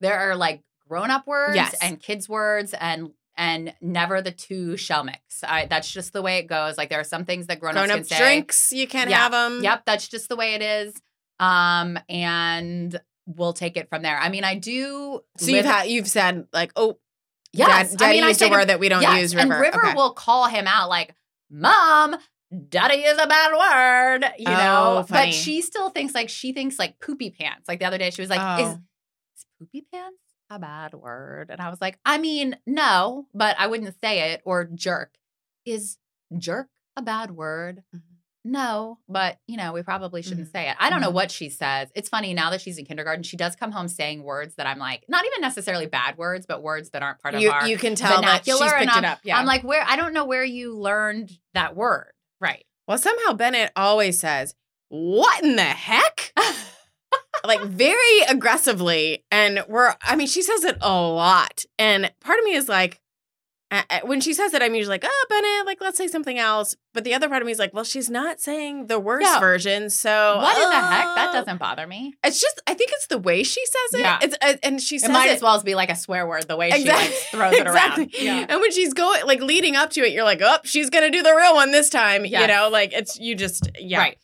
[0.00, 1.74] there are like grown up words Yes.
[1.82, 5.42] and kids words, and and never the two shall mix.
[5.42, 6.78] I, that's just the way it goes.
[6.78, 8.16] Like there are some things that grown-ups Grown can up say.
[8.18, 9.18] drinks, you can't Yeah.
[9.18, 9.62] have them.
[9.62, 10.94] Yep, that's just the way it is.
[11.40, 14.16] Um, and we'll take it from there.
[14.18, 15.20] I mean, I do.
[15.38, 16.98] So live- you've had you've said like, oh,
[17.52, 19.34] yeah, Dad, Daddy I mean, I used say a word that we don't yes, use.
[19.34, 19.94] and River, River Okay.
[19.94, 21.14] will call him out like,
[21.50, 22.16] "Mom,
[22.68, 24.52] daddy is a bad word," you Oh,
[24.98, 25.04] know.
[25.06, 25.26] funny.
[25.30, 27.68] But she still thinks like she thinks like poopy pants.
[27.68, 28.62] Like the other day, she was like, Oh.
[28.64, 28.78] "Is,
[29.38, 30.18] is poopy pants
[30.50, 34.42] a bad word?" And I was like, "I mean, no, but I wouldn't say it."
[34.44, 35.14] Or jerk
[35.64, 35.98] is
[36.36, 37.82] jerk a bad word?
[37.94, 38.00] Mhm.
[38.46, 40.52] No, but you know, we probably shouldn't Mhm.
[40.52, 40.76] say it.
[40.78, 41.14] I don't know Mhm.
[41.14, 41.90] what she says.
[41.94, 44.78] It's funny now that she's in kindergarten, she does come home saying words that I'm
[44.78, 47.78] like, not even necessarily bad words, but words that aren't part you, of our you
[47.78, 48.78] can tell that she's vernacular.
[48.80, 49.20] picked and I'm, it up.
[49.24, 49.38] Yeah.
[49.38, 52.12] I'm like, where I don't know where you learned that word.
[52.44, 52.64] Right.
[52.86, 54.54] well, somehow Bennett always says,
[54.90, 56.32] "What in the heck?"
[57.44, 59.94] like very aggressively, and we're.
[60.02, 63.00] I mean, she says it a lot, and part of me is like.
[64.04, 67.02] When she says it, I'm usually like, "Oh, Bennett, like let's say something else." But
[67.02, 69.40] the other part of me is like, "Well, she's not saying the worst Yeah.
[69.40, 71.04] version, so what in the heck?
[71.16, 72.14] That uh, doesn't bother me.
[72.22, 74.00] It's just, I think it's the way she says it.
[74.00, 74.18] Yeah.
[74.22, 76.26] It's uh, and she says It might it as well as be like a swear
[76.26, 78.04] word the way she like, throws it exactly.
[78.04, 78.14] around.
[78.14, 78.46] Yeah.
[78.48, 81.22] And when she's going, like leading up to it, you're like, oh, she's gonna do
[81.22, 82.24] the real one this time.
[82.24, 83.98] You know, like it's you just yeah.
[83.98, 84.18] Right.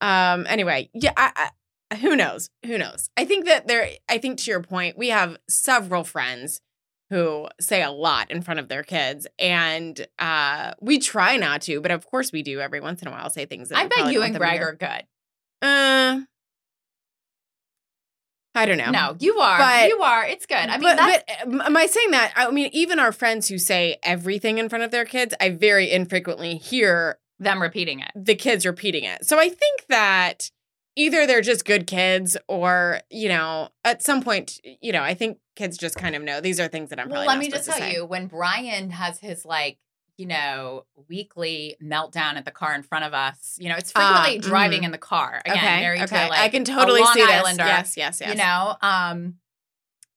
[0.00, 0.46] Um.
[0.48, 1.12] Anyway, yeah.
[1.16, 1.50] I,
[1.90, 2.50] I, who knows?
[2.64, 3.10] Who knows?
[3.16, 3.88] I think that there.
[4.08, 6.60] I think to your point, we have several friends
[7.10, 11.80] who say a lot in front of their kids, and uh, we try not to,
[11.80, 13.68] but of course we do every once in a while say things.
[13.68, 15.66] that I bet you and want them to Greg are good.
[15.66, 16.20] Uh,
[18.56, 18.90] I don't know.
[18.90, 19.58] No, you are.
[19.58, 20.24] But- you are.
[20.26, 20.56] It's good.
[20.56, 22.32] I mean, but, um, am I saying that?
[22.36, 25.90] I mean, even our friends who say everything in front of their kids, I very
[25.90, 28.10] infrequently hear them repeating it.
[28.14, 29.26] the kids repeating it.
[29.26, 30.50] So I think that
[30.96, 35.38] either they're just good kids or, you know, at some point, you know, I think
[35.56, 37.68] kids just kind of know these are things that I'm probably Well, let me just
[37.70, 39.78] tell you, when Brian has his like,
[40.16, 44.22] you know, weekly meltdown at the car in front of us, you know, it's Ah,
[44.22, 44.86] frequently driving mhm.
[44.86, 45.42] in the car.
[45.44, 46.24] Again, okay, married okay.
[46.24, 47.56] to like I can totally see this.
[47.58, 48.30] Yes, yes, yes.
[48.30, 49.34] You know, um,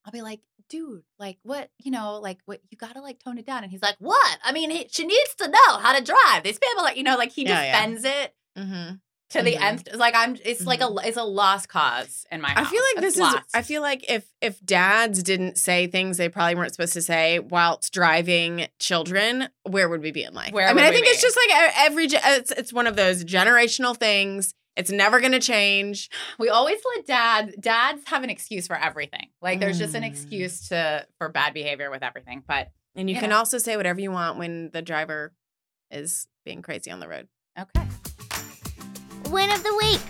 [0.05, 3.45] I'll be like, dude, like what, you know, like what you gotta like tone it
[3.45, 3.63] down.
[3.63, 4.37] And he's like, what?
[4.43, 6.43] I mean, he, she needs to know how to drive.
[6.43, 7.85] These people, like, you know, like he Yeah, yeah.
[7.85, 8.91] defends it hmm
[9.31, 9.61] to the Mhm.
[9.61, 9.95] nth.
[9.95, 10.37] Like I'm.
[10.45, 10.89] It's like a.
[11.03, 12.67] It's a lost cause in my house.
[12.67, 13.41] I feel like this It's is.
[13.53, 17.39] I feel like if if dads didn't say things they probably weren't supposed to say
[17.39, 20.53] whilst driving children, where would we be in life?
[20.53, 22.05] Where I mean, I think it's just like every.
[22.05, 24.53] It's it's one of those generational things.
[24.77, 26.07] It's never going to change.
[26.37, 29.29] We always let dad dads have an excuse for everything.
[29.41, 30.07] Like there's just an Mm.
[30.07, 32.43] excuse to for bad behavior with everything.
[32.47, 33.21] But And you Yeah.
[33.21, 35.33] can also say whatever you want when the driver
[35.91, 37.27] is being crazy on the road.
[37.59, 37.86] okay.
[39.31, 40.01] Win of the week.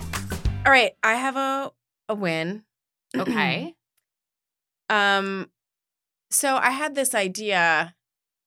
[0.66, 1.72] All right, I have a
[2.10, 2.64] a win.
[3.18, 3.74] Okay.
[4.90, 5.50] Um
[6.30, 7.96] so I had this idea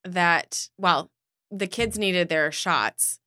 [0.05, 1.11] that well,
[1.51, 3.19] the kids needed their shots.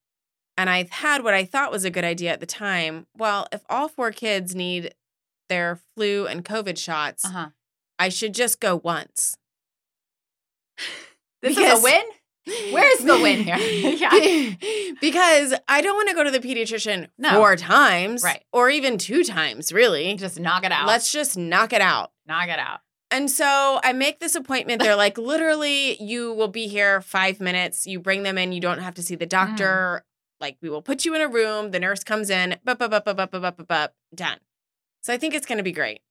[0.58, 3.08] And I had what I thought was a good idea at the time.
[3.18, 4.94] Well, if all four kids need
[5.50, 7.50] their flu and COVID shots, uh-huh.
[7.98, 9.38] I should just go once.
[11.42, 12.04] This is a win?
[12.46, 13.58] Where's the win here?
[13.58, 14.56] yeah.
[15.00, 17.32] because I don't want to go to the pediatrician No.
[17.36, 18.44] four times, Right.
[18.52, 20.14] Or even two times, really.
[20.16, 20.88] Just knock it out.
[20.88, 22.12] Let's just knock it out.
[22.28, 22.82] knock it out.
[23.12, 24.82] And so I make this appointment.
[24.82, 27.86] They're like, literally, you will be here five minutes.
[27.86, 28.52] You bring them in.
[28.52, 29.30] You don't have to see the mm.
[29.30, 30.04] doctor.
[30.42, 31.72] Like, we will put you in a room.
[31.72, 32.58] The nurse comes in.
[32.66, 34.40] Bup, bup, bup, bup, bup, bup, bup, bup, bup, done.
[35.02, 36.02] So I think it's going to be great.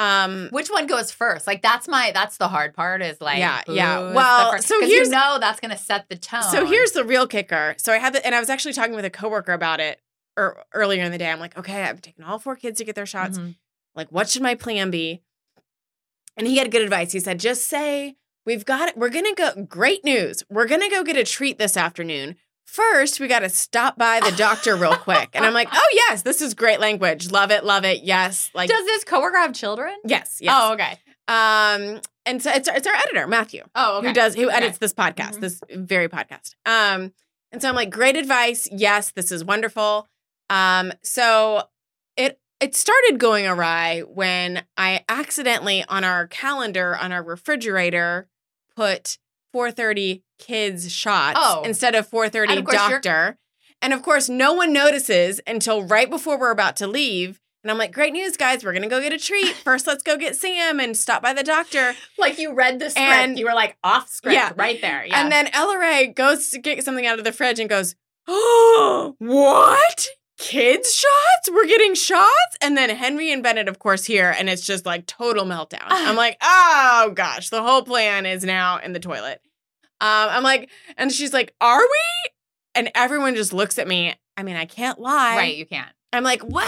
[0.00, 1.46] Um, Which one goes first?
[1.46, 4.12] Like that's my that's the hard part is like Yeah, yeah.
[4.14, 6.42] Well, first- so here's- you know that's gonna set the tone.
[6.44, 7.74] So here's the real kicker.
[7.76, 10.00] So I had the, and I was actually talking with a coworker about it
[10.38, 11.30] er, earlier in the day.
[11.30, 13.38] I'm like, okay, I've taken all four kids to get their shots.
[13.38, 13.56] Mhm.
[13.94, 15.22] Like, what should my plan be?
[16.36, 17.12] And he had good advice.
[17.12, 18.96] He said, just say, we've got it.
[18.96, 20.42] We're going to go, great news.
[20.48, 22.36] We're going to go get a treat this afternoon.
[22.70, 25.30] First, we got to stop by the doctor real quick.
[25.34, 27.30] And I'm like, oh, yes, this is great language.
[27.32, 27.64] Love it.
[27.64, 28.02] Love it.
[28.04, 28.48] Yes.
[28.54, 29.92] Like, Does this coworker have children?
[30.04, 30.38] yes.
[30.40, 30.54] Yes.
[30.56, 30.92] Oh, okay.
[31.26, 34.08] Um, and so it's, it's our editor, Matthew Oh, okay.
[34.08, 34.56] who does who Okay.
[34.56, 35.40] edits this podcast, Mhm.
[35.40, 36.54] this very podcast.
[36.66, 37.12] Um,
[37.52, 38.68] and so I'm like, great advice.
[38.70, 40.06] Yes, this is wonderful.
[40.48, 41.64] Um, so
[42.16, 48.28] it it started going awry when I accidentally on our calendar on our refrigerator
[48.76, 49.18] put
[49.54, 51.62] 4:30 kids shots Oh.
[51.64, 53.38] instead of 4:30 And of course you're- doctor.
[53.82, 57.40] And of course, no one notices until right before we're about to leave.
[57.64, 58.62] And I'm like, great news, guys.
[58.64, 59.54] We're going to go get a treat.
[59.64, 61.94] First, let's go get Sam and stop by the doctor.
[62.18, 64.52] Like you read the script, And- you were like off script Yeah.
[64.56, 65.04] right there.
[65.06, 65.20] Yeah.
[65.22, 67.94] And then Ella Ray goes to get something out of the fridge and goes,
[68.28, 70.08] Oh, what?
[70.40, 71.50] Kids shots?
[71.52, 72.56] We're getting shots?
[72.62, 75.84] And then Henry and Bennett, of course, here, and it's just like total meltdown.
[75.88, 79.42] I'm like, oh gosh, the whole plan is now in the toilet.
[80.00, 82.30] um, I'm like, and she's like, are we?
[82.74, 84.14] And everyone just looks at me.
[84.36, 85.36] I mean, I can't lie.
[85.36, 85.92] Right, you can't.
[86.12, 86.64] I'm like, well,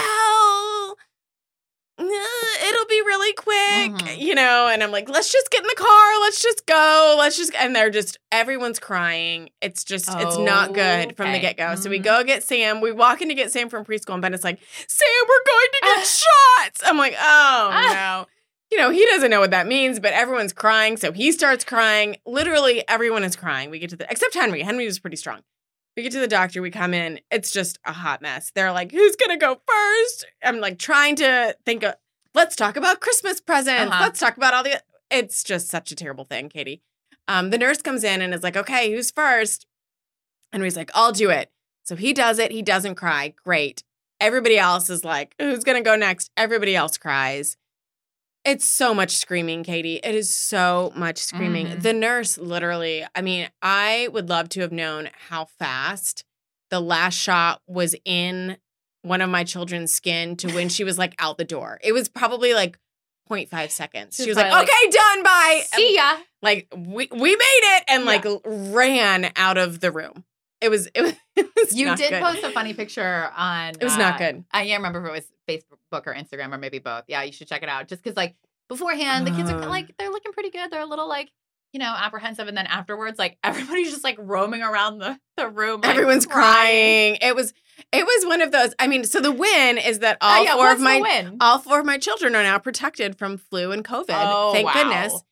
[2.10, 4.18] it'll be really quick, Mhm.
[4.18, 4.68] you know.
[4.68, 6.20] And I'm like, let's just get in the car.
[6.20, 7.16] Let's just go.
[7.18, 7.54] Let's just.
[7.54, 9.50] And they're just everyone's crying.
[9.60, 11.74] It's just it's not good from the get go.
[11.76, 12.04] So we Mhm.
[12.04, 12.80] go get Sam.
[12.80, 15.68] We walk in to get Sam from preschool, and Ben is like, Sam, we're going
[15.72, 16.80] to get shots.
[16.84, 18.26] I'm like, oh no.
[18.70, 20.96] You know, he doesn't know what that means, but everyone's crying.
[20.96, 22.16] So he starts crying.
[22.24, 23.68] Literally, everyone is crying.
[23.68, 24.62] We get to the, except Henry.
[24.62, 25.40] Henry was pretty strong.
[25.96, 28.50] We get to the doctor, we come in, it's just a hot mess.
[28.54, 30.26] They're like, who's gonna go first?
[30.42, 31.94] I'm like trying to think of,
[32.34, 33.92] let's talk about Christmas presents.
[33.92, 34.04] Uh-huh.
[34.04, 36.82] Let's talk about all the, it's just such a terrible thing, Katie.
[37.28, 39.66] Um, the nurse comes in and is like, okay, who's first?
[40.52, 41.50] And he's like, I'll do it.
[41.84, 42.52] So he does it.
[42.52, 43.34] He doesn't cry.
[43.44, 43.84] Great.
[44.18, 46.30] Everybody else is like, who's gonna go next?
[46.36, 47.56] Everybody else cries.
[48.44, 50.00] It's so much screaming, Katie.
[50.02, 51.68] It is so much screaming.
[51.68, 51.82] Mhm.
[51.82, 56.24] The nurse literally, I mean, I would love to have known how fast
[56.70, 58.56] the last shot was in
[59.02, 61.78] one of my children's skin to when she was like out the door.
[61.84, 62.78] It was probably like
[63.30, 64.16] 0.5 seconds.
[64.16, 65.62] She was like, probably okay, done, bye.
[65.74, 66.16] See ya.
[66.40, 70.24] Like we we made it and like ran out of the room.
[70.62, 72.22] It was it was, it was You not did good.
[72.22, 73.70] post a funny picture on.
[73.70, 74.44] It was not uh, good.
[74.52, 75.32] I can't remember if it was
[75.90, 77.04] Facebook or Instagram or maybe both.
[77.08, 77.88] Yeah, you should check it out.
[77.88, 78.36] Just because, like,
[78.68, 79.68] beforehand, the kids are Uh.
[79.68, 80.70] like, they're looking pretty good.
[80.70, 81.30] They're a little, like,
[81.72, 82.48] you know, apprehensive.
[82.48, 85.80] And then afterwards, like, everybody's just like roaming around the, the room.
[85.80, 87.16] like, Everyone's crying.
[87.20, 87.52] It was
[87.90, 88.74] it was one of those.
[88.78, 91.80] I mean, so the win is that all Oh, yeah, four of my all four
[91.80, 94.04] of my children are now protected from flu and COVID.
[94.10, 94.72] Oh, thank wow.
[94.74, 95.22] goodness.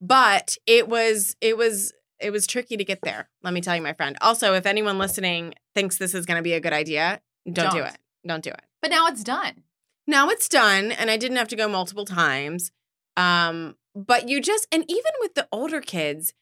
[0.00, 3.28] But it was it was it was tricky to get there.
[3.42, 4.16] Let me tell you, my friend.
[4.20, 7.78] Also, if anyone listening thinks this is going to be a good idea, don't, do
[7.78, 7.88] Don't.
[7.88, 7.98] it.
[8.26, 8.62] Don't do it.
[8.82, 9.62] But now it's done.
[10.06, 12.72] Now it's done, and I didn't have to go multiple times.
[13.16, 16.32] Um, but you just and even with the older kids,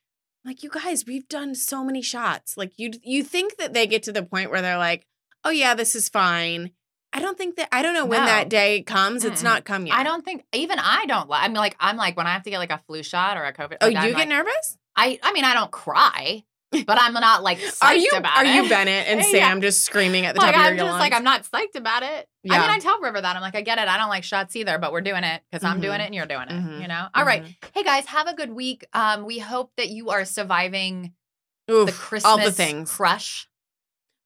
[0.44, 2.56] like you guys, we've done so many shots.
[2.56, 5.06] Like you you think that they get to the point where they're like,
[5.44, 6.70] oh yeah, this is fine.
[7.12, 8.26] I don't think that I don't know when No.
[8.26, 9.24] that day comes.
[9.24, 9.44] It's Mm-mm.
[9.44, 9.96] not come yet.
[9.96, 12.42] I don't think, even I don't, li- I mean, like, I'm like, when I have
[12.42, 13.78] to get like a flu shot or a COVID.
[13.80, 14.76] Oh, like, you I'm get like, nervous?
[14.98, 18.44] I, I mean, I don't cry, but I'm not like, psyched Are you about are
[18.44, 18.54] it.
[18.54, 19.26] you Bennett and Yeah.
[19.30, 20.80] Sam just screaming at the like top of your lungs?
[20.82, 22.28] I'm just like I'm not psyched about it.
[22.42, 22.54] Yeah.
[22.54, 23.88] I mean, I tell River that I'm like, I get it.
[23.88, 26.02] I don't like shots either, but we're doing it because I'm doing Mhm.
[26.02, 26.50] it and you're doing it.
[26.50, 26.80] Mhm.
[26.82, 27.08] You know.
[27.14, 27.56] All right, Mhm.
[27.74, 28.84] hey guys, have a good week.
[28.92, 31.12] Um, we hope that you are surviving
[31.70, 32.90] Oof, the Christmas all the things.
[32.90, 33.48] crush.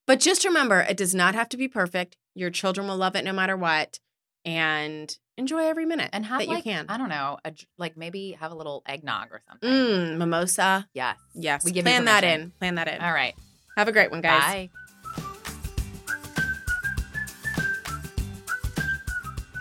[0.07, 2.17] But just remember, it does not have to be perfect.
[2.35, 4.01] Your children will love it no matter what,
[4.45, 6.87] and enjoy every minute And have that like you can.
[6.89, 9.69] I don't know, a, j- like maybe have a little eggnog or something.
[9.69, 10.89] Mm, mimosa.
[10.95, 11.17] Yes.
[11.35, 11.65] Yes.
[11.65, 12.53] We give Plan that in.
[12.59, 13.01] Plan that in.
[13.01, 13.35] All right.
[13.77, 14.43] Have a great one, guys.
[14.43, 14.71] Bye.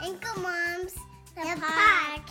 [0.04, 0.94] Anchor Moms,
[1.36, 2.31] the, podcast.